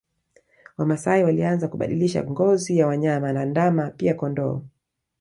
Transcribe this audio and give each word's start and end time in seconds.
Wamasai 0.77 1.23
walianza 1.23 1.67
kubadilisha 1.67 2.23
ngozi 2.23 2.77
ya 2.77 2.87
wanyama 2.87 3.33
na 3.33 3.45
ndama 3.45 3.91
pia 3.91 4.13
kondoo 4.13 4.61